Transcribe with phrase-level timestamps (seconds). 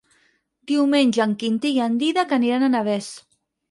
[0.71, 3.17] Diumenge en Quintí i en Dídac aniran a Navès.